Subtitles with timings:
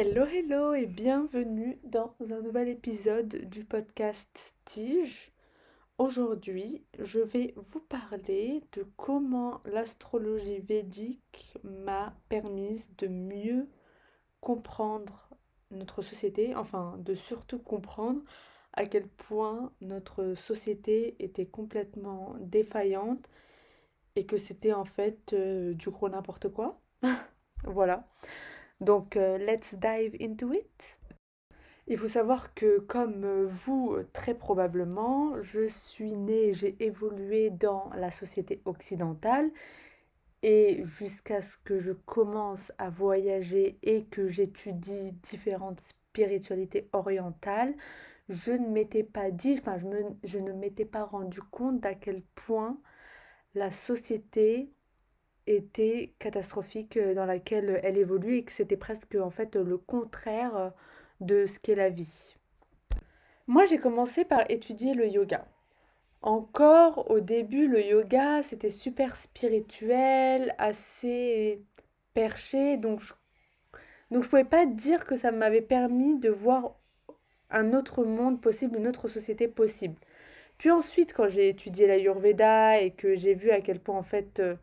[0.00, 5.32] Hello, hello et bienvenue dans un nouvel épisode du podcast Tige.
[5.98, 13.66] Aujourd'hui, je vais vous parler de comment l'astrologie védique m'a permis de mieux
[14.40, 15.28] comprendre
[15.72, 18.20] notre société, enfin de surtout comprendre
[18.74, 23.28] à quel point notre société était complètement défaillante
[24.14, 26.80] et que c'était en fait euh, du gros n'importe quoi.
[27.64, 28.06] voilà.
[28.80, 30.98] Donc, euh, let's dive into it.
[31.86, 37.90] Il faut savoir que comme euh, vous, très probablement, je suis née, j'ai évolué dans
[37.96, 39.50] la société occidentale
[40.42, 47.74] et jusqu'à ce que je commence à voyager et que j'étudie différentes spiritualités orientales,
[48.28, 49.86] je ne m'étais pas dit, enfin je,
[50.24, 52.78] je ne m'étais pas rendu compte d'à quel point
[53.54, 54.70] la société
[55.48, 60.56] était catastrophique euh, dans laquelle elle évolue et que c'était presque en fait le contraire
[60.56, 60.70] euh,
[61.20, 62.36] de ce qu'est la vie.
[63.46, 65.46] Moi, j'ai commencé par étudier le yoga.
[66.20, 71.62] Encore au début, le yoga, c'était super spirituel, assez
[72.12, 73.14] perché, donc je
[74.10, 76.76] donc pouvais pas dire que ça m'avait permis de voir
[77.50, 79.96] un autre monde possible, une autre société possible.
[80.58, 84.40] Puis ensuite, quand j'ai étudié l'Ayurveda et que j'ai vu à quel point en fait
[84.40, 84.56] euh,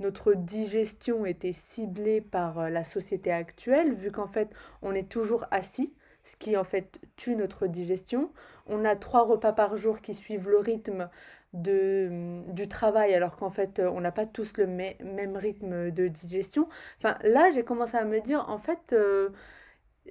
[0.00, 4.50] notre digestion était ciblée par euh, la société actuelle, vu qu'en fait
[4.82, 8.30] on est toujours assis, ce qui en fait tue notre digestion.
[8.66, 11.08] On a trois repas par jour qui suivent le rythme
[11.52, 16.08] de, mm, du travail, alors qu'en fait on n'a pas tous le même rythme de
[16.08, 16.68] digestion.
[16.98, 19.30] Enfin là j'ai commencé à me dire en fait euh,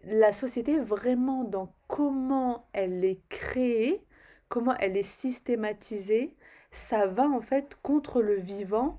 [0.03, 4.06] la société vraiment dans comment elle est créée,
[4.50, 6.36] comment elle est systématisée,
[6.72, 8.97] ça va en fait contre le vivant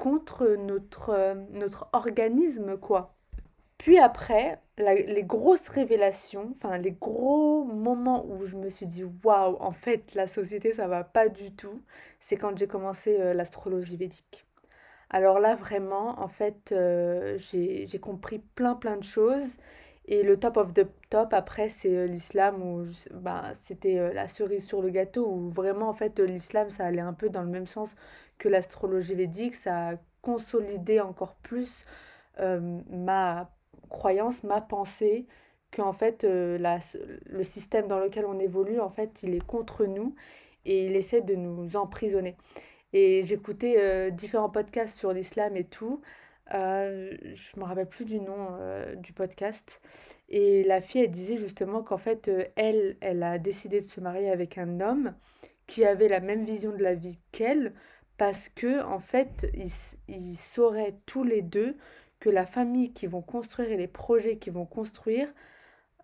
[0.00, 3.14] contre notre, euh, notre organisme, quoi.
[3.76, 9.56] Puis après, les grosses révélations, enfin les gros moments où je me suis dit waouh,
[9.60, 11.82] en fait la société ça va pas du tout,
[12.18, 14.46] c'est quand j'ai commencé euh, l'astrologie védique.
[15.10, 19.58] Alors là vraiment, en fait, euh, j'ai compris plein plein de choses.
[20.06, 24.82] Et le top of the top après, c'est l'islam où bah, c'était la cerise sur
[24.82, 27.94] le gâteau où vraiment en fait l'islam ça allait un peu dans le même sens
[28.40, 31.84] que l'astrologie védique, ça a consolidé encore plus
[32.40, 33.50] euh, ma
[33.88, 35.26] croyance, ma pensée,
[35.70, 36.80] qu'en fait euh, la,
[37.26, 40.16] le système dans lequel on évolue, en fait, il est contre nous
[40.64, 42.36] et il essaie de nous emprisonner.
[42.92, 46.00] Et j'écoutais euh, différents podcasts sur l'islam et tout.
[46.50, 48.58] je ne me rappelle plus du nom
[48.96, 49.80] du podcast.
[50.28, 54.30] Et la fille, elle disait justement qu'en fait, elle, elle a décidé de se marier
[54.30, 55.14] avec un homme
[55.70, 57.72] qui avait la même vision de la vie qu'elle,
[58.20, 59.50] parce que en fait,
[60.06, 61.78] ils, sauraient tous les deux
[62.18, 65.32] que la famille qui vont construire et les projets qui vont construire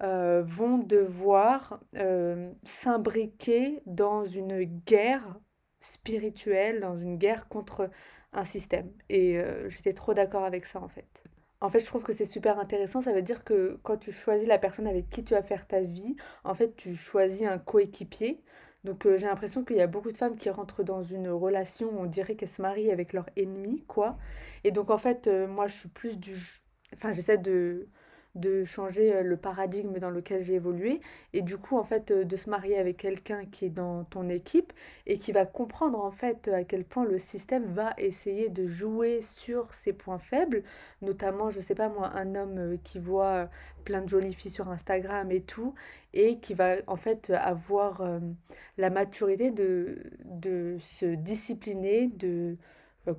[0.03, 5.39] euh, vont devoir euh, s'imbriquer dans une guerre
[5.83, 7.91] spirituelle, dans une guerre contre
[8.33, 8.91] un système.
[9.11, 11.23] Et euh, j'étais trop d'accord avec ça en fait.
[11.61, 13.03] En fait, je trouve que c'est super intéressant.
[13.03, 15.83] Ça veut dire que quand tu choisis la personne avec qui tu vas faire ta
[15.83, 18.43] vie, en fait, tu choisis un coéquipier.
[18.87, 21.91] Donc euh, j'ai l'impression qu'il y a beaucoup de femmes qui rentrent dans une relation,
[22.01, 24.17] on dirait qu'elles se marient avec leur ennemi, quoi.
[24.65, 26.37] Et donc en fait, euh, moi je suis plus du...
[26.95, 27.89] Enfin j'essaie de,
[28.37, 31.01] de changer euh, le paradigme dans lequel j'ai évolué.
[31.33, 34.29] Et du coup en fait euh, de se marier avec quelqu'un qui est dans ton
[34.29, 34.73] équipe
[35.07, 39.21] et qui va comprendre en fait à quel point le système va essayer de jouer
[39.23, 40.63] sur ses points faibles.
[41.03, 43.49] Notamment je sais pas moi un homme euh, qui voit
[43.85, 45.75] plein de jolies filles sur Instagram et tout
[46.13, 48.03] et qui va en fait avoir
[48.79, 52.57] la maturité de, de se discipliner de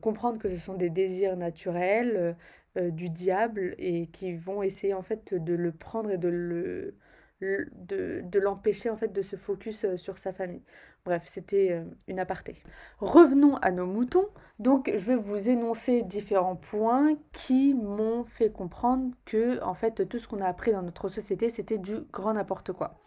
[0.02, 2.36] comprendre que ce sont des désirs naturels
[2.78, 6.96] euh, du diable et qui vont essayer en fait de le prendre et de le
[7.42, 10.64] de, de l'empêcher en fait de se focus euh, sur sa famille.
[11.06, 12.56] Bref, c'était euh, une aparté.
[13.00, 14.28] Revenons à nos moutons.
[14.60, 20.20] Donc, je vais vous énoncer différents points qui m'ont fait comprendre que en fait tout
[20.20, 23.00] ce qu'on a appris dans notre société, c'était du grand n'importe quoi.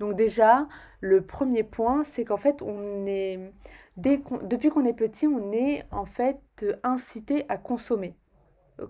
[0.00, 0.68] Donc déjà,
[1.00, 3.52] le premier point, c'est qu'en fait, on est
[3.96, 8.16] dès depuis qu'on est petit, on est en fait incité à consommer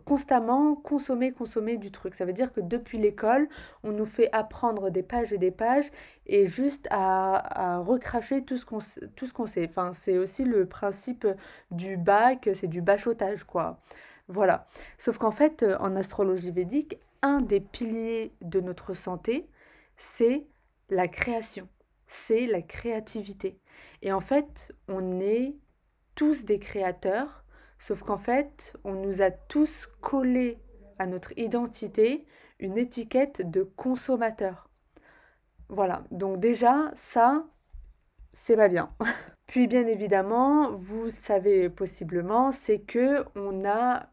[0.04, 2.14] constamment consommer, consommer du truc.
[2.14, 3.48] Ça veut dire que depuis l'école,
[3.82, 5.90] on nous fait apprendre des pages et des pages
[6.26, 8.78] et juste à, recracher tout ce qu'on
[9.34, 9.66] qu'on sait.
[9.68, 11.26] Enfin, c'est aussi le principe
[11.70, 13.78] du bac, c'est du bachotage, quoi.
[14.28, 14.66] Voilà.
[14.98, 19.48] Sauf qu'en fait, en astrologie védique, un des piliers de notre santé,
[19.96, 20.46] c'est
[20.90, 21.68] la création,
[22.06, 23.58] c'est la créativité.
[24.02, 25.54] Et en fait, on est
[26.14, 27.44] tous des créateurs
[27.78, 30.58] Sauf qu'en fait, on nous a tous collé
[30.98, 32.26] à notre identité
[32.58, 34.70] une étiquette de consommateur.
[35.68, 37.46] Voilà, donc déjà, ça,
[38.32, 38.90] c'est pas bien.
[39.46, 44.08] Puis bien évidemment, vous savez possiblement, c'est que on a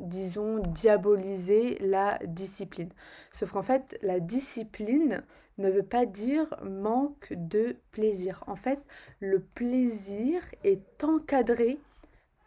[0.00, 2.90] disons diabolisé la discipline.
[3.32, 5.24] Sauf qu'en fait, la discipline
[5.58, 8.44] ne veut pas dire manque de plaisir.
[8.46, 8.80] En fait,
[9.20, 11.78] le plaisir est encadré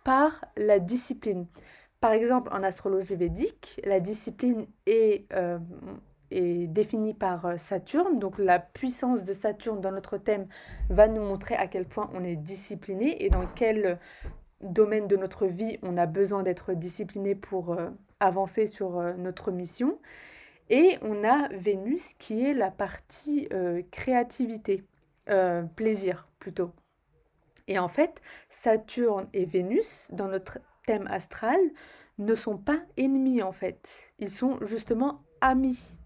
[0.09, 1.45] par la discipline.
[2.01, 5.59] Par exemple, en astrologie védique, la discipline est, euh,
[6.31, 8.17] définie par euh, Saturne.
[8.17, 10.47] Donc la puissance de Saturne dans notre thème
[10.89, 13.99] va nous montrer à quel point on est discipliné et dans quel
[14.61, 19.99] domaine de notre vie on a besoin d'être discipliné pour euh, avancer sur notre mission.
[20.71, 23.47] Et on a Vénus qui est la partie
[23.91, 24.83] créativité,
[25.75, 26.71] plaisir plutôt.
[27.69, 31.59] Et en fait, Saturne et Vénus, dans notre thème astral,
[32.17, 34.11] ne sont pas ennemis en fait.
[34.17, 35.97] Ils sont justement amis.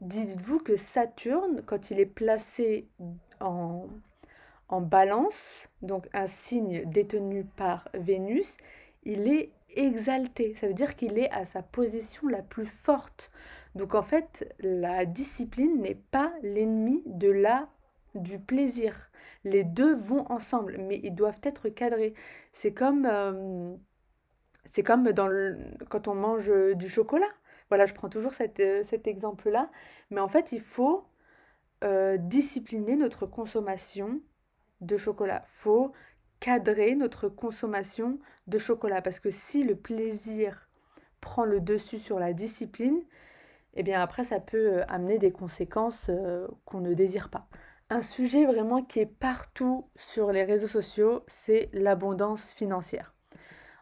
[0.00, 2.88] Dites-vous que Saturne, quand il est placé
[3.40, 3.86] en,
[4.68, 8.56] en balance, donc un signe détenu par Vénus,
[9.04, 10.56] il est exalté.
[10.56, 13.30] Ça veut dire qu'il est à sa position la plus forte.
[13.76, 17.68] Donc en fait, la discipline n'est pas l'ennemi de la
[18.14, 19.10] du plaisir.
[19.44, 22.14] Les deux vont ensemble, mais ils doivent être cadrés.
[22.52, 23.74] C'est comme, euh,
[24.84, 25.28] comme dans
[25.88, 27.30] quand on mange du chocolat.
[27.68, 29.70] Voilà, je prends toujours euh, cet exemple-là.
[30.10, 31.04] Mais en fait, il faut
[31.84, 34.20] euh, discipliner notre consommation
[34.80, 35.44] de chocolat.
[35.46, 35.92] Il faut
[36.40, 39.02] cadrer notre consommation de chocolat.
[39.02, 40.68] Parce que si le plaisir
[41.20, 43.00] prend le dessus sur la discipline,
[43.74, 46.10] eh bien après, ça peut amener des conséquences
[46.66, 47.48] qu'on ne désire pas.
[47.92, 53.12] Un sujet vraiment qui est partout sur les réseaux sociaux, c'est l'abondance financière.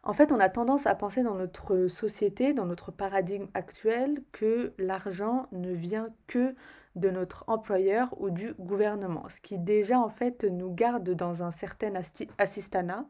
[0.02, 4.74] En fait, on a tendance à penser dans notre société, dans notre paradigme actuel, que
[4.78, 6.56] l'argent ne vient que
[6.96, 11.52] de notre employeur ou du gouvernement, ce qui déjà en fait nous garde dans un
[11.52, 11.92] certain
[12.38, 13.06] assistanat.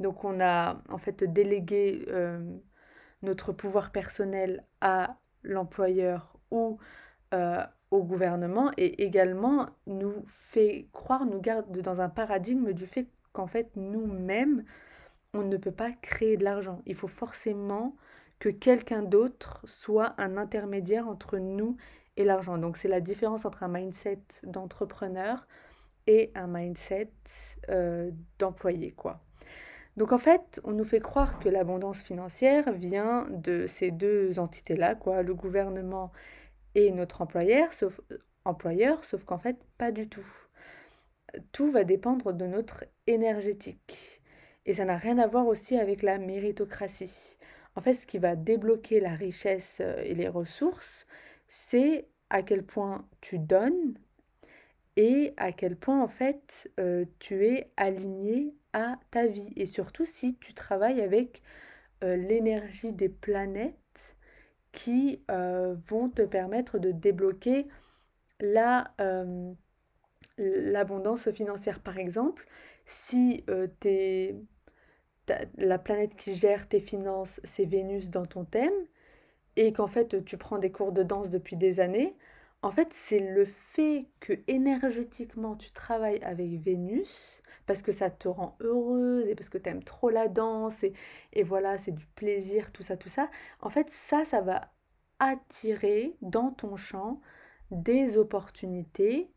[0.00, 2.40] Donc on a en fait délégué euh,
[3.22, 6.78] notre pouvoir personnel à l'employeur ou
[7.34, 13.08] euh, au gouvernement et également nous fait croire, nous garde dans un paradigme du fait
[13.32, 14.64] qu'en fait nous-mêmes,
[15.34, 16.82] on ne peut pas créer de l'argent.
[16.86, 17.96] Il faut forcément
[18.38, 21.76] que quelqu'un d'autre soit un intermédiaire entre nous
[22.16, 22.58] et l'argent.
[22.58, 25.46] Donc c'est la différence entre un mindset d'entrepreneur
[26.06, 27.12] et un mindset
[27.68, 29.20] euh, d'employé, quoi.
[29.96, 34.94] Donc en fait, on nous fait croire que l'abondance financière vient de ces deux entités-là,
[34.94, 36.12] quoi, le gouvernement
[36.74, 38.00] et notre employeur, sauf,
[38.44, 40.26] employeur, sauf qu'en fait, pas du tout.
[41.52, 44.20] Tout va dépendre de notre énergétique.
[44.66, 47.38] Et ça n'a rien à voir aussi avec la méritocratie.
[47.76, 51.06] En fait, ce qui va débloquer la richesse euh, et les ressources,
[51.48, 53.94] c'est à quel point tu donnes
[54.96, 59.52] et à quel point en fait euh, tu es aligné à ta vie.
[59.56, 61.42] Et surtout si tu travailles avec
[62.02, 63.76] euh, l'énergie des planètes
[64.72, 67.66] qui euh, vont te permettre de débloquer
[68.40, 69.52] la, euh,
[70.38, 71.80] l'abondance financière.
[71.80, 72.46] Par exemple,
[72.84, 73.68] si euh,
[75.56, 78.72] la planète qui gère tes finances, c'est Vénus dans ton thème,
[79.56, 82.16] et qu'en fait tu prends des cours de danse depuis des années,
[82.62, 87.40] en fait c'est le fait que énergétiquement tu travailles avec Vénus
[87.70, 90.84] parce que ça te rend heureuse et parce que tu aimes trop la danse
[91.32, 93.30] et, voilà, c'est du plaisir, tout ça, tout ça.
[93.60, 94.72] En fait, ça, ça va
[95.20, 97.20] attirer dans ton champ
[97.70, 99.30] des opportunités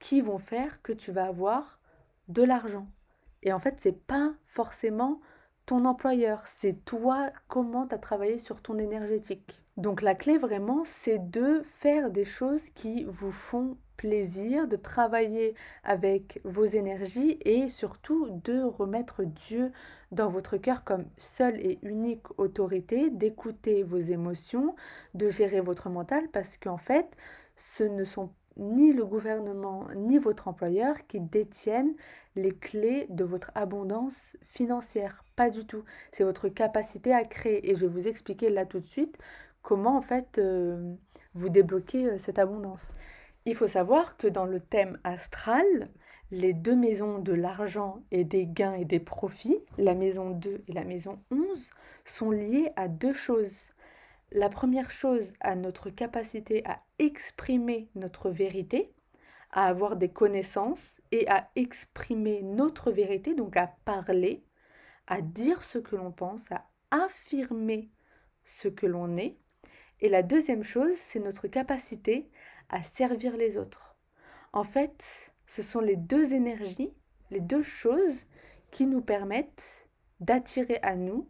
[0.00, 1.80] qui vont faire que tu vas avoir
[2.28, 2.88] de l'argent.
[3.42, 5.22] Et en fait, c'est pas forcément
[5.64, 9.62] ton employeur, c'est toi comment tu as travaillé sur ton énergétique.
[9.78, 15.54] Donc la clé vraiment, c'est de faire des choses qui vous font plaisir, de travailler
[15.84, 19.70] avec vos énergies et surtout de remettre Dieu
[20.10, 24.74] dans votre cœur comme seule et unique autorité, d'écouter vos émotions,
[25.14, 27.06] de gérer votre mental parce qu'en fait,
[27.54, 31.94] ce ne sont ni le gouvernement ni votre employeur qui détiennent
[32.34, 35.22] les clés de votre abondance financière.
[35.36, 35.84] Pas du tout.
[36.10, 37.70] C'est votre capacité à créer.
[37.70, 39.16] Et je vais vous expliquer là tout de suite
[39.62, 40.94] comment en fait euh,
[41.34, 42.92] vous débloquez euh, cette abondance?
[43.44, 45.90] Il faut savoir que dans le thème astral,
[46.30, 50.72] les deux maisons de l'argent et des gains et des profits, la maison 2 et
[50.72, 51.70] la maison 11,
[52.04, 53.72] sont liées à deux choses.
[54.30, 58.92] La première chose, à notre capacité à exprimer notre vérité,
[59.50, 64.44] à avoir des connaissances et à exprimer notre vérité, donc à parler,
[65.06, 67.90] à dire ce que l'on pense, à affirmer
[68.44, 69.38] ce que l'on est.
[70.00, 72.30] Et la deuxième chose, c'est notre capacité
[72.68, 73.96] à servir les autres.
[74.52, 76.92] En fait, ce sont les deux énergies,
[77.30, 78.26] les deux choses
[78.70, 79.88] qui nous permettent
[80.20, 81.28] d'attirer à nous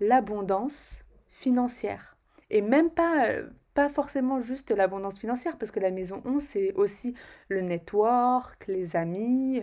[0.00, 2.16] l'abondance financière.
[2.50, 6.72] Et même pas, euh, pas forcément juste l'abondance financière, parce que la maison 11, c'est
[6.74, 7.14] aussi
[7.48, 9.62] le network, les amis,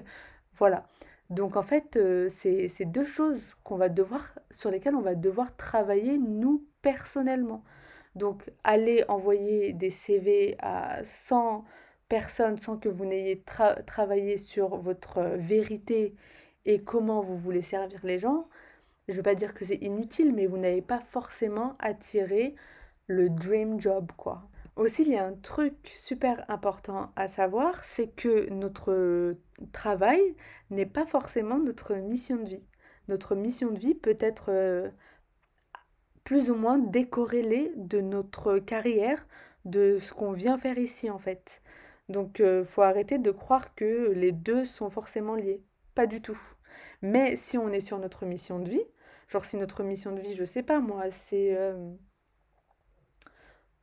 [0.54, 0.86] voilà.
[1.30, 5.56] Donc en fait, euh, c'est deux choses qu'on va devoir, sur lesquelles on va devoir
[5.56, 7.64] travailler nous personnellement.
[8.16, 11.66] Donc aller envoyer des CV à 100
[12.10, 13.44] personne sans que vous n'ayez
[13.86, 16.16] travaillé sur votre vérité
[16.66, 18.48] et comment vous voulez servir les gens,
[19.08, 22.56] je ne veux pas dire que c'est inutile, mais vous n'avez pas forcément attiré
[23.08, 24.44] le dream job, quoi.
[24.76, 29.36] Aussi, il y a un truc super important à savoir, c'est que notre
[29.72, 30.36] travail
[30.72, 32.64] n'est pas forcément notre mission de vie.
[33.08, 34.90] Notre mission de vie peut être euh,
[36.24, 39.28] plus ou moins décorrélée de notre carrière,
[39.66, 41.62] de ce qu'on vient faire ici en fait.
[42.10, 45.64] Donc, il euh, faut arrêter de croire que les deux sont forcément liés.
[45.96, 46.40] Pas du tout.
[47.02, 48.84] Mais si on est sur notre mission de vie,
[49.28, 51.94] genre si notre mission de vie, je sais pas moi, c'est euh,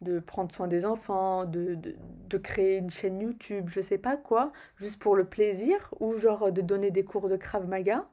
[0.01, 4.53] de prendre soin des enfants, de, de, créer une chaîne YouTube, je sais pas quoi,
[4.77, 8.09] juste pour le plaisir, ou genre de donner des cours de Krav Maga,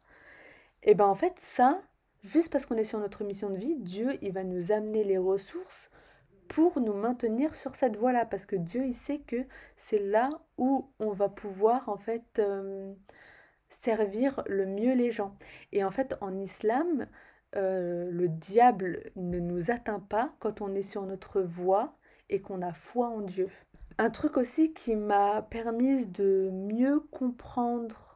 [0.84, 1.82] et eh ben en fait ça,
[2.24, 5.18] juste parce qu'on est sur notre mission de vie, Dieu, il va nous amener les
[5.18, 5.90] ressources
[6.48, 9.46] pour nous maintenir sur cette voie-là, parce que Dieu, il sait que
[9.76, 12.94] c'est là où on va pouvoir en fait euh,
[13.70, 15.36] servir le mieux les gens.
[15.72, 17.08] Et en fait, en islam,
[17.56, 21.98] euh, le diable ne nous atteint pas quand on est sur notre voie
[22.30, 23.50] et qu'on a foi en Dieu.
[23.98, 28.07] Un truc aussi qui m'a permis de mieux comprendre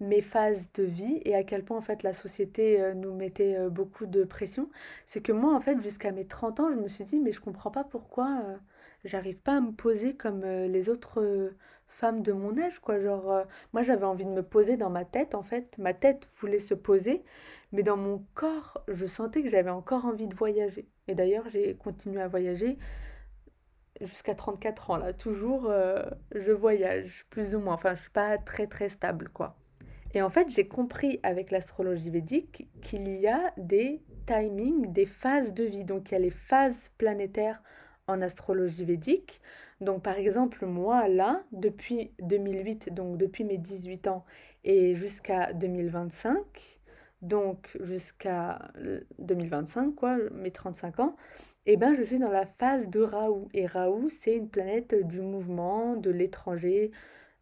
[0.00, 3.56] mes phases de vie et à quel point en fait la société euh, nous mettait
[3.56, 4.70] euh, beaucoup de pression,
[5.06, 7.40] c'est que moi en fait jusqu'à mes 30 ans, je me suis dit mais je
[7.40, 8.56] comprends pas pourquoi euh,
[9.04, 11.52] j'arrive pas à me poser comme les autres
[11.88, 15.34] femmes de mon âge quoi, genre moi j'avais envie de me poser dans ma tête
[15.34, 17.24] en fait, ma tête voulait se poser,
[17.72, 20.88] mais dans mon corps, je sentais que j'avais encore envie de voyager.
[21.08, 22.78] Et d'ailleurs, j'ai continué à voyager
[24.00, 25.72] jusqu'à 34 ans là, toujours
[26.34, 29.56] je voyage plus ou moins, enfin je suis pas très très stable quoi.
[30.14, 35.52] Et en fait, j'ai compris avec l'astrologie védique qu'il y a des timings, des phases
[35.52, 35.84] de vie.
[35.84, 37.62] Donc, il y a les phases planétaires
[38.06, 39.40] en astrologie védique.
[39.80, 44.24] Donc, par exemple, moi, là, depuis 2008, donc depuis mes 18 ans
[44.64, 46.80] et jusqu'à 2025,
[47.22, 48.70] donc jusqu'à
[49.18, 51.16] 2025, quoi, mes 35 ans,
[51.66, 53.48] eh ben, je suis dans la phase de Raoult.
[53.52, 56.92] Et Raoult, c'est une planète du mouvement, de l'étranger,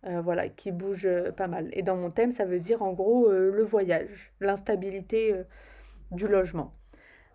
[0.06, 1.68] euh, voilà, qui bouge euh, pas mal.
[1.72, 5.34] Et dans mon thème, ça veut dire en gros euh, le voyage, l'instabilité
[6.12, 6.74] du logement.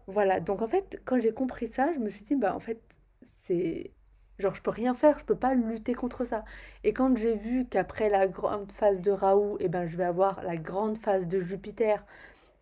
[0.08, 2.82] Voilà, donc en fait, quand j'ai compris ça, je me suis dit, bah en fait,
[3.26, 3.92] c'est...
[4.40, 6.46] Genre, je peux rien faire, je peux pas lutter contre ça.
[6.84, 10.42] Et quand j'ai vu qu'après la grande phase de Raoult, eh ben, je vais avoir
[10.44, 12.04] la grande phase de Jupiter.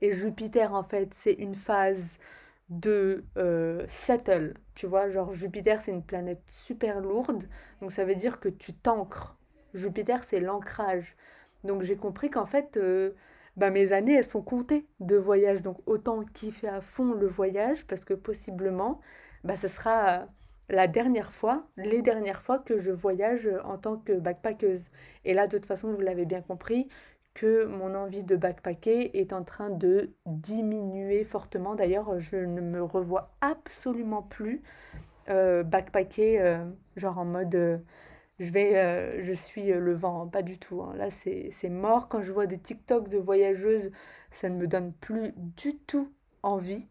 [0.01, 2.17] Et Jupiter, en fait, c'est une phase
[2.69, 3.23] de
[3.87, 4.55] settle.
[4.75, 7.45] Tu vois, genre Jupiter, c'est une planète super lourde.
[7.81, 9.38] Donc ça veut dire que tu t'ancres
[9.73, 11.15] Jupiter, c'est l'ancrage.
[11.63, 13.11] Donc j'ai compris qu'en fait, euh,
[13.57, 15.61] bah, mes années, elles sont comptées de voyage.
[15.61, 19.01] Donc autant kiffer à fond le voyage, parce que possiblement,
[19.43, 20.27] bah, ce sera
[20.69, 24.89] la dernière fois, les dernières fois que je voyage en tant que backpackeuse.
[25.25, 26.87] Et là, de toute façon, vous l'avez bien compris,
[27.33, 31.75] que mon envie de backpacker est en train de diminuer fortement.
[31.75, 34.61] D'ailleurs, je ne me revois absolument plus
[35.29, 36.65] euh, backpacker, euh,
[36.97, 37.81] genre en mode
[38.39, 40.81] je vais, euh, je suis euh, le vent, pas du tout.
[40.81, 40.93] Hein.
[40.95, 42.07] Là, c'est mort.
[42.09, 43.91] Quand je vois des TikTok de voyageuses,
[44.31, 46.11] ça ne me donne plus du tout
[46.43, 46.87] envie.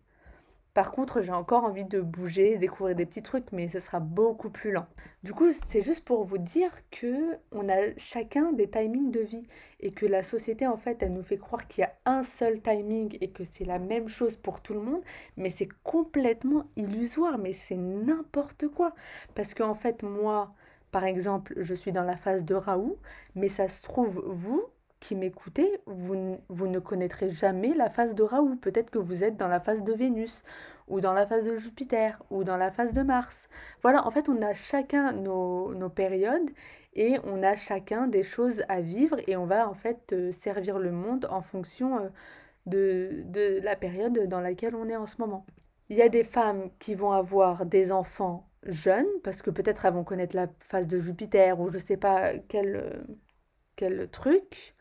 [0.74, 4.48] Par contre, j'ai encore envie de bouger, découvrir des petits trucs, mais ce sera beaucoup
[4.50, 4.86] plus lent.
[5.24, 9.42] Du coup, c'est juste pour vous dire que on a chacun des timings de vie
[9.80, 12.62] et que la société, en fait, elle nous fait croire qu'il y a un seul
[12.62, 15.02] timing et que c'est la même chose pour tout le monde,
[15.36, 18.94] mais c'est complètement illusoire, mais c'est n'importe quoi.
[19.34, 20.54] Parce qu'en fait, moi,
[20.90, 22.96] par exemple, je suis dans la phase de Raoult,
[23.34, 24.62] mais ça se trouve, vous
[25.00, 26.16] qui m'écoutez, vous,
[26.66, 28.56] ne connaîtrez jamais la phase de Raoult.
[28.56, 30.42] Peut-être que vous êtes dans la phase de Vénus,
[30.88, 33.48] ou dans la phase de Jupiter, ou dans la phase de Mars.
[33.82, 36.50] Voilà, en fait, on a chacun nos, nos périodes
[36.94, 40.78] et on a chacun des choses à vivre et on va en fait euh, servir
[40.78, 42.08] le monde en fonction euh,
[42.66, 45.44] de, de la période dans laquelle on est en ce moment.
[45.90, 49.94] Il y a des femmes qui vont avoir des enfants jeunes, parce que peut-être elles
[49.94, 52.90] vont connaître la phase de Jupiter ou je ne sais pas quel, euh,
[53.76, 54.74] quel truc.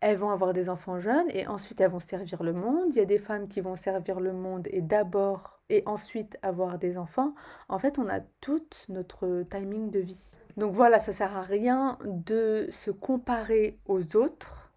[0.00, 2.88] Elles vont avoir des enfants jeunes et ensuite elles vont servir le monde.
[2.90, 6.78] Il y a des femmes qui vont servir le monde et d'abord et ensuite avoir
[6.78, 7.34] des enfants.
[7.68, 10.36] En fait, on a tout notre timing de vie.
[10.56, 14.70] Donc voilà, ça sert à rien de se comparer aux autres.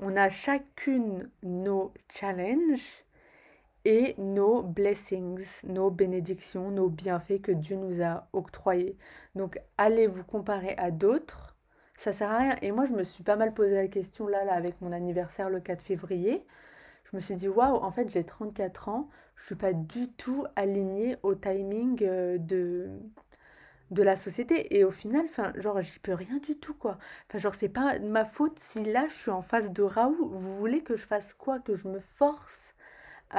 [0.00, 3.03] On a chacune nos challenges
[3.84, 8.96] et nos blessings, nos bénédictions, nos bienfaits que Dieu nous a octroyés.
[9.34, 11.56] Donc allez vous comparer à d'autres,
[11.96, 12.56] ça sert à rien.
[12.62, 15.50] Et moi, je me suis pas mal posé la question là, là avec mon anniversaire
[15.50, 16.44] le 4 février.
[17.04, 20.46] Je me suis dit, waouh, en fait, j'ai 34 ans, je suis pas du tout
[20.56, 22.88] alignée au timing euh, de,
[23.90, 24.76] de la société.
[24.76, 26.98] Et au final, enfin, genre, j'y peux rien du tout, quoi.
[27.28, 30.28] Enfin, genre, c'est pas ma faute si là, je suis en face de Raoult.
[30.30, 31.60] Vous voulez que je fasse quoi?
[31.60, 32.73] Que je me force?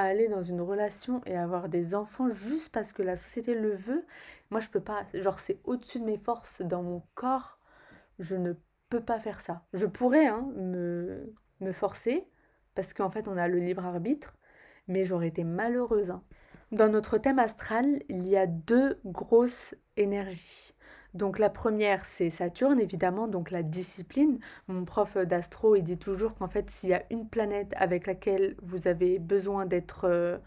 [0.03, 4.05] Aller dans une relation et avoir des enfants juste parce que la société le veut,
[4.51, 7.59] moi je peux pas, genre c'est au-dessus de mes forces dans mon corps,
[8.19, 8.53] je ne
[8.89, 9.63] peux pas faire ça.
[9.73, 12.27] Je pourrais hein, me, me forcer
[12.75, 14.35] parce qu'en fait on a le libre arbitre,
[14.87, 16.11] mais j'aurais été malheureuse.
[16.11, 16.23] Hein.
[16.71, 20.74] Dans notre thème astral, il y a deux grosses énergies.
[21.15, 24.37] Donc la première, c'est Saturne, évidemment, donc la discipline.
[24.67, 28.55] Mon prof d'astro, il dit toujours qu'en fait, s'il y a une planète avec laquelle
[28.61, 30.37] vous avez besoin d'être euh,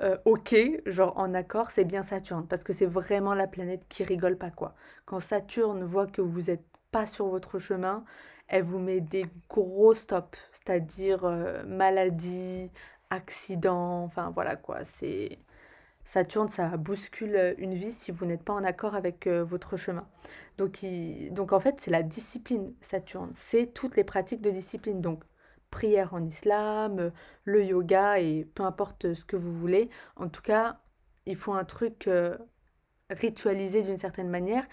[0.00, 0.56] euh, OK,
[0.86, 4.50] genre en accord, c'est bien Saturne, parce que c'est vraiment la planète qui rigole pas,
[4.50, 4.74] quoi.
[5.04, 8.04] Quand Saturne voit que vous n'êtes pas sur votre chemin,
[8.48, 12.70] elle vous met des gros stops, c'est-à-dire euh, maladie,
[13.10, 15.38] accident, enfin voilà quoi, c'est
[16.04, 20.06] Saturne, ça bouscule une vie si vous n'êtes pas en accord avec euh, votre chemin.
[20.58, 20.80] Donc,
[21.30, 23.30] donc en fait, c'est la discipline, Saturne.
[23.34, 25.00] C'est toutes les pratiques de discipline.
[25.00, 25.24] Donc
[25.70, 27.12] prière en islam,
[27.44, 29.90] le yoga et peu importe ce que vous voulez.
[30.16, 30.78] En tout cas,
[31.26, 32.36] il faut un truc euh,
[33.10, 34.66] ritualisé d'une certaine manière.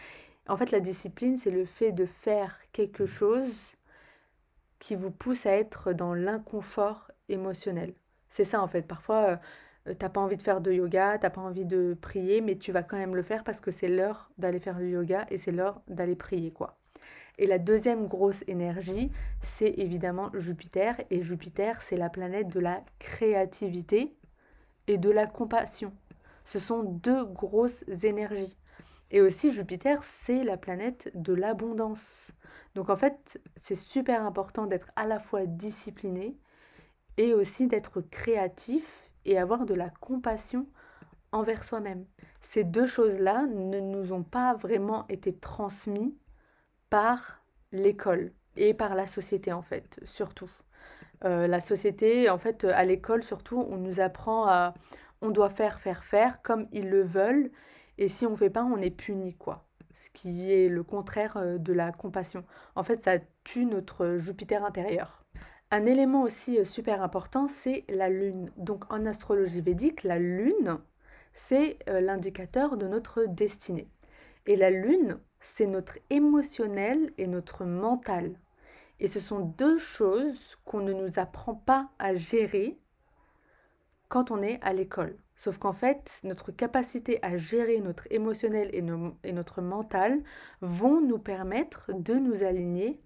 [0.48, 3.74] En fait, la discipline, c'est le fait de faire quelque chose
[4.80, 7.94] qui vous pousse à être dans l'inconfort émotionnel.
[8.30, 8.84] C'est ça en fait.
[8.84, 9.38] Parfois, euh, euh,
[9.98, 12.84] t'as pas envie de faire de yoga, t'as pas envie de prier, mais tu vas
[12.84, 15.82] quand même le faire parce que c'est l'heure d'aller faire du yoga et c'est l'heure
[15.88, 16.78] d'aller prier, quoi.
[17.38, 21.00] Et la deuxième grosse énergie, c'est évidemment Jupiter.
[21.10, 24.14] Et Jupiter, c'est la planète de la créativité
[24.88, 25.94] et de la compassion.
[26.44, 28.58] Ce sont deux grosses énergies.
[29.12, 32.32] Et aussi, Jupiter, c'est la planète de l'abondance.
[32.76, 36.38] Donc en fait, c'est super important d'être à la fois discipliné
[37.18, 40.68] et aussi d'être créatif et avoir de la compassion
[41.32, 42.06] envers soi-même.
[42.42, 46.18] Ces deux choses-là ne nous ont pas vraiment été transmises
[46.90, 50.50] par l'école et par la société en fait, surtout.
[51.26, 54.74] Euh, la société, en fait, à l'école surtout, on nous apprend à...
[55.22, 57.52] On doit faire, faire, faire comme ils le veulent.
[57.98, 59.68] Et si on fait pas, on est puni, quoi.
[59.94, 62.46] Ce qui est le contraire euh, de la compassion.
[62.76, 65.19] En fait, ça tue notre Jupiter intérieur.
[65.72, 68.52] Un élément aussi euh, super important, c'est la lune.
[68.58, 70.80] Donc en astrologie védique, la lune,
[71.32, 73.88] c'est euh, l'indicateur de notre destinée.
[74.48, 78.34] Et la lune, c'est notre émotionnel et notre mental.
[79.00, 82.80] Et ce sont deux choses qu'on ne nous apprend pas à gérer
[84.08, 85.18] quand on est à l'école.
[85.36, 88.84] Sauf qu'en fait, notre capacité à gérer notre émotionnel et,
[89.24, 90.24] et, notre mental
[90.62, 93.00] vont nous permettre de nous aligner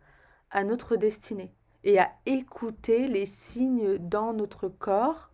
[0.49, 5.29] à notre destinée et à écouter les signes dans notre corps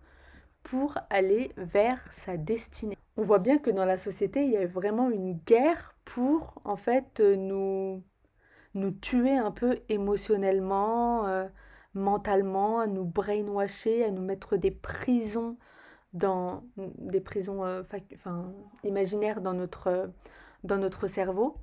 [0.63, 2.97] pour aller vers sa destinée.
[3.17, 6.75] On voit bien que dans la société, il y a vraiment une guerre pour en
[6.75, 8.03] fait nous
[8.75, 11.47] nous tuer un peu émotionnellement, euh,
[11.93, 15.57] mentalement, à nous brainwasher, à nous mettre des prisons
[16.13, 18.51] dans des prisons euh, enfin,
[18.83, 20.11] imaginaires dans notre,
[20.63, 21.57] dans notre cerveau.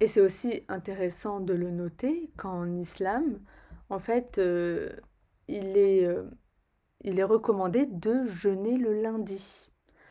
[0.00, 3.40] Et c'est aussi intéressant de le noter qu'en islam,
[3.90, 4.90] en fait, euh,
[5.48, 6.24] il, est, euh,
[7.02, 9.68] il est recommandé de jeûner le lundi.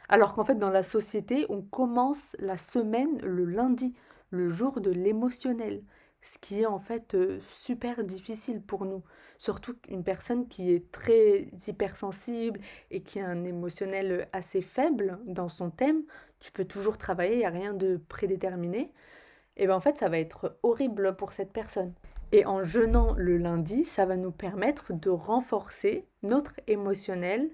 [0.10, 3.94] Alors qu'en fait, dans la société, on commence la semaine le lundi,
[4.30, 5.84] le jour de l'émotionnel,
[6.22, 9.04] ce qui est en fait euh, super difficile pour nous.
[9.38, 12.60] Surtout une personne qui est très hypersensible
[12.92, 16.04] et qui a un émotionnel assez faible dans son thème,
[16.40, 18.94] tu peux toujours travailler, il n'y a rien de prédéterminé.
[19.58, 21.94] et bien en fait ça va être horrible pour cette personne.
[22.32, 27.50] Et en jeûnant le lundi, ça va nous permettre de renforcer notre émotionnel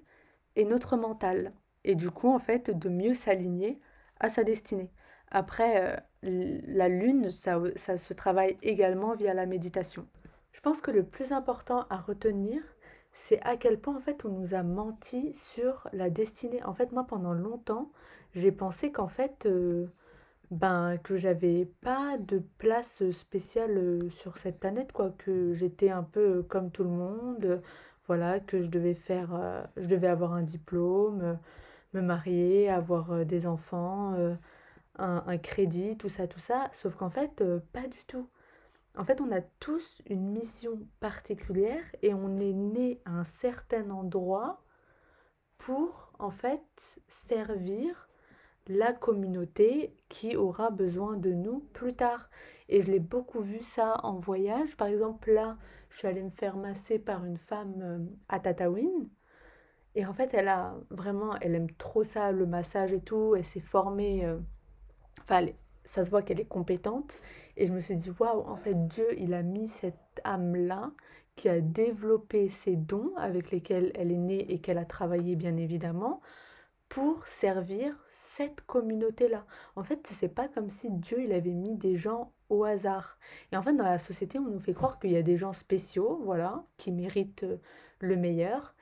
[0.55, 1.53] et notre mental.
[1.83, 3.79] Et du coup, en fait, de mieux s'aligner
[4.19, 4.91] à sa destinée.
[5.31, 10.07] Après, euh, la lune, ça, se travaille également via la méditation.
[10.51, 12.61] Je pense que le plus important à retenir,
[13.11, 16.63] c'est à quel point en fait on nous a menti sur la destinée.
[16.63, 17.91] En fait, moi pendant longtemps,
[18.33, 19.87] j'ai pensé qu'en fait euh,
[20.51, 26.03] ben que j'avais pas de place spéciale euh, sur cette planète quoi, que j'étais un
[26.03, 27.61] peu comme tout le monde,
[28.07, 31.37] voilà, que je devais faire je devais avoir un diplôme,
[31.93, 34.15] me marier, avoir des enfants,
[34.97, 36.69] un, crédit, tout ça, tout ça.
[36.73, 38.29] Sauf qu'en fait, euh, pas du tout.
[38.97, 43.89] En fait, on a tous une mission particulière et on est né à un certain
[43.91, 44.63] endroit
[45.57, 48.07] pour, en fait, servir
[48.69, 52.29] la communauté qui aura besoin de nous plus tard.
[52.69, 54.75] Et je l'ai beaucoup vu ça en voyage.
[54.77, 55.57] Par exemple, là,
[55.89, 57.99] je suis allée me faire masser par une femme euh,
[58.29, 59.09] à Tataouine.
[59.95, 63.35] Et en fait, elle a vraiment, elle aime trop ça, le massage et tout.
[63.35, 64.37] Elle s'est formée euh,
[65.21, 65.47] Enfin,
[65.83, 67.19] ça se voit qu'elle est compétente.
[67.55, 70.91] Et je me suis dit, waouh, en fait, Dieu, il a mis cette âme-là
[71.35, 75.57] qui a développé ses dons avec lesquels elle est née et qu'elle a travaillé, bien
[75.57, 76.21] évidemment,
[76.89, 79.45] pour servir cette communauté-là.
[79.75, 83.17] En fait, c'est pas comme si Dieu, il avait mis des gens au hasard.
[83.51, 85.53] Et en fait, dans la société, on nous fait croire qu'il y a des gens
[85.53, 87.57] spéciaux, voilà, qui méritent euh,
[87.99, 88.73] le meilleur.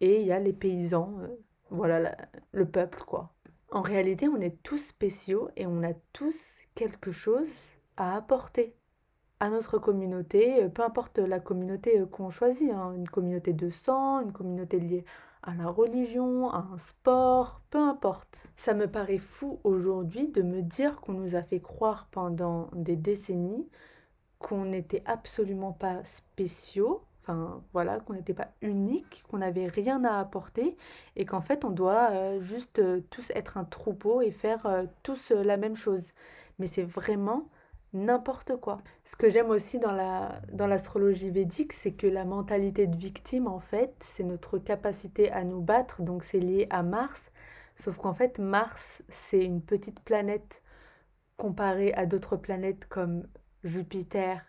[0.00, 1.28] Et il y a les paysans, euh,
[1.70, 2.16] voilà,
[2.52, 3.32] le peuple, quoi.
[3.70, 7.48] En réalité, on est tous spéciaux et on a tous quelque chose
[7.96, 8.74] à apporter
[9.40, 12.92] à notre communauté, euh, peu importe la communauté qu'on choisit, hein.
[12.94, 15.04] une communauté de sang, une communauté liée
[15.42, 18.48] à la religion, à un sport, peu importe.
[18.56, 22.96] Ça me paraît fou aujourd'hui de me dire qu'on nous a fait croire pendant des
[22.96, 23.68] décennies
[24.38, 30.18] qu'on n'était absolument pas spéciaux, Enfin, voilà, qu'on n'était pas unique, qu'on n'avait rien à
[30.18, 30.76] apporter
[31.14, 34.86] et qu'en fait, on doit euh, juste euh, tous être un troupeau et faire euh,
[35.04, 36.12] tous la même chose.
[36.58, 37.48] Mais c'est vraiment
[37.92, 38.82] n'importe quoi.
[39.04, 43.46] Ce que j'aime aussi dans la dans l'astrologie védique, c'est que la mentalité de victime
[43.46, 47.30] en fait, c'est notre capacité à nous battre, donc c'est lié à Mars.
[47.76, 50.62] Sauf qu'en fait, Mars, c'est une petite planète
[51.36, 53.26] comparée à d'autres planètes comme
[53.64, 54.42] Jupiter,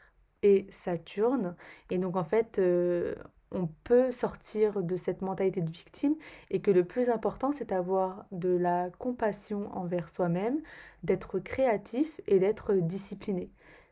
[0.43, 1.56] et Saturne.
[1.89, 3.15] Et donc en fait, euh,
[3.53, 6.15] on peut sortir de cette mentalité de victime
[6.49, 10.61] et que le plus important, c'est d'avoir de la compassion envers soi-même,
[11.03, 13.49] d'être créatif et d'être discipliné.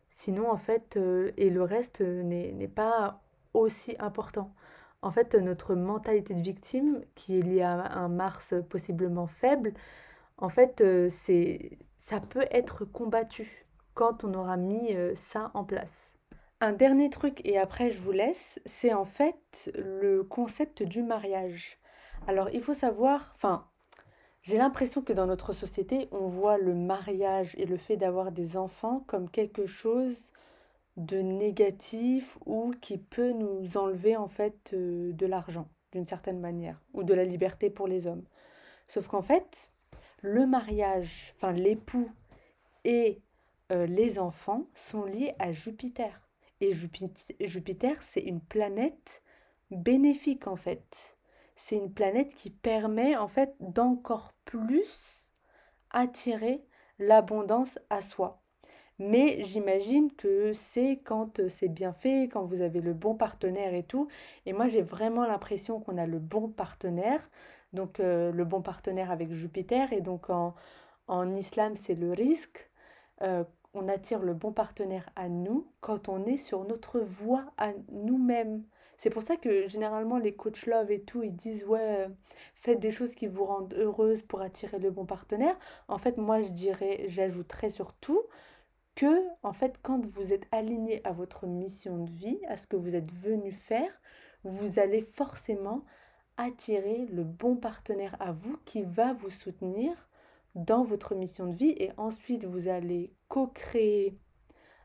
[0.09, 3.21] Sinon, en fait, euh, et le reste n'est pas
[3.53, 4.53] aussi important.
[5.01, 9.73] En fait, notre mentalité de victime, qui est liée à un Mars possiblement faible,
[10.37, 16.10] en fait, euh, c'est ça peut être combattu quand on aura mis ça en place.
[16.63, 21.79] Un dernier truc, et après je vous laisse, c'est en fait le concept du mariage.
[22.27, 23.67] Alors il faut savoir, enfin,
[24.43, 28.57] j'ai l'impression que dans notre société, on voit le mariage et le fait d'avoir des
[28.57, 30.31] enfants comme quelque chose
[30.97, 36.79] de négatif ou qui peut nous enlever en fait euh, de l'argent d'une certaine manière
[36.93, 38.25] ou de la liberté pour les hommes.
[38.87, 39.71] Sauf qu'en fait,
[40.21, 42.11] le mariage, enfin l'époux
[42.83, 43.19] et
[43.71, 46.21] euh, les enfants sont liés à Jupiter.
[46.61, 49.23] Et Jupiter, c'est une planète
[49.71, 51.17] bénéfique en fait.
[51.55, 55.27] C'est une planète qui permet en fait d'encore plus
[55.91, 56.63] attirer
[56.99, 58.41] l'abondance à soi.
[58.99, 63.83] Mais j'imagine que c'est quand c'est bien fait, quand vous avez le bon partenaire et
[63.83, 64.07] tout.
[64.45, 67.27] Et moi, j'ai vraiment l'impression qu'on a le bon partenaire.
[67.73, 69.91] Donc, euh, le bon partenaire avec Jupiter.
[69.93, 70.53] Et donc, en,
[71.07, 72.69] en islam, c'est le risque.
[73.23, 73.43] Euh,
[73.73, 78.63] on attire le bon partenaire à nous quand on est sur notre voie à nous-mêmes.
[78.97, 82.07] C'est pour ça que généralement les coach love et tout, ils disent ouais,
[82.55, 85.57] faites des choses qui vous rendent heureuse pour attirer le bon partenaire.
[85.87, 88.21] En fait, moi je dirais, j'ajouterais surtout
[88.95, 92.75] que en fait quand vous êtes aligné à votre mission de vie, à ce que
[92.75, 93.91] vous êtes venu faire,
[94.43, 95.83] vous allez forcément
[96.37, 100.09] attirer le bon partenaire à vous qui va vous soutenir
[100.55, 104.17] dans votre mission de vie et ensuite vous allez co-créer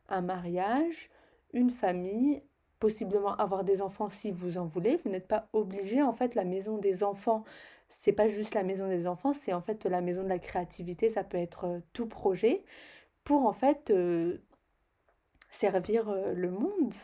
[0.08, 1.10] un mariage,
[1.52, 2.42] une famille,
[2.78, 4.96] possiblement avoir des enfants si vous en voulez.
[4.96, 6.02] Vous n'êtes pas obligé.
[6.02, 7.44] En fait, la maison des enfants,
[7.88, 11.10] c'est pas juste la maison des enfants, c'est en fait la maison de la créativité.
[11.10, 12.64] Ça peut être euh, tout projet
[13.24, 14.38] pour en fait euh,
[15.50, 16.94] servir euh, le monde.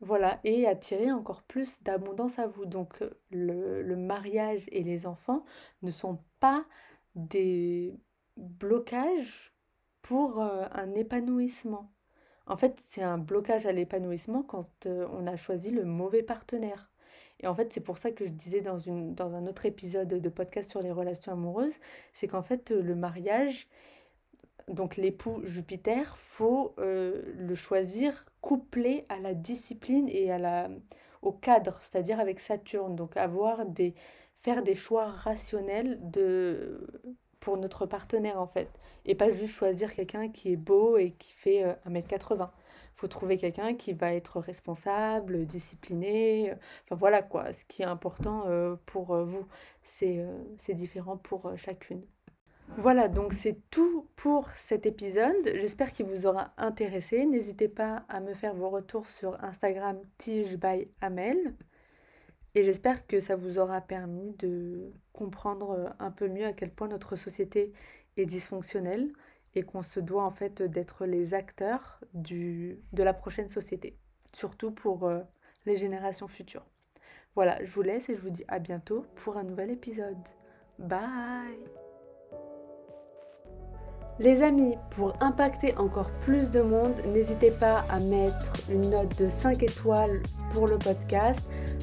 [0.00, 2.66] Voilà, et attirer encore plus d'abondance à vous.
[2.66, 5.42] Donc le, le mariage et les enfants
[5.82, 6.66] ne sont pas
[7.16, 7.98] des
[8.36, 9.52] blocages
[10.02, 11.90] pour un épanouissement.
[12.46, 16.92] En fait, c'est un blocage à l'épanouissement quand on a choisi le mauvais partenaire.
[17.40, 20.08] Et en fait, c'est pour ça que je disais dans, une, dans un autre épisode
[20.08, 21.74] de podcast sur les relations amoureuses,
[22.12, 23.68] c'est qu'en fait, le mariage,
[24.68, 30.68] donc l'époux Jupiter, faut le choisir couplé à la discipline et à la,
[31.22, 32.94] au cadre, c'est-à-dire avec Saturne.
[32.94, 33.94] Donc avoir des,
[34.46, 36.86] faire des choix rationnels de,
[37.40, 38.70] pour notre partenaire en fait.
[39.04, 42.42] Et pas juste choisir quelqu'un qui est beau et qui fait 1m80.
[42.42, 42.46] Euh,
[42.94, 46.52] faut trouver quelqu'un qui va être responsable, discipliné.
[46.84, 49.48] Enfin voilà quoi, ce qui est important euh, pour euh, vous.
[49.82, 50.24] C'est
[50.74, 52.02] différent pour chacune.
[52.78, 55.42] Voilà, donc c'est tout pour cet épisode.
[55.44, 57.26] J'espère qu'il vous aura intéressé.
[57.26, 61.56] N'hésitez pas à me faire vos retours sur Instagram Tige by Amel.
[62.56, 66.70] Et j'espère que ça vous aura permis de comprendre euh, un peu mieux à quel
[66.70, 67.74] point notre société
[68.16, 69.12] est dysfonctionnelle
[69.54, 73.98] et qu'on se doit en fait d'être les acteurs de la prochaine société,
[74.32, 75.20] surtout pour euh,
[75.66, 76.64] les générations futures.
[77.34, 80.16] Voilà, je vous laisse et je vous dis à bientôt pour un nouvel épisode.
[80.78, 81.85] Bye
[84.18, 89.28] les amis, pour impacter encore plus de monde, n'hésitez pas à mettre une note de
[89.28, 91.40] 5 étoiles pour le podcast,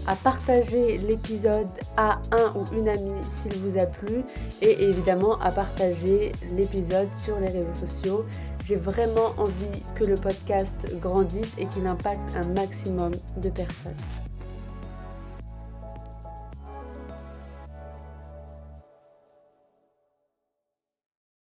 [0.07, 4.23] à partager l'épisode à un ou une amie s'il vous a plu
[4.61, 8.25] et évidemment à partager l'épisode sur les réseaux sociaux.
[8.65, 14.22] J'ai vraiment envie que le podcast grandisse et qu'il impacte un maximum de personnes.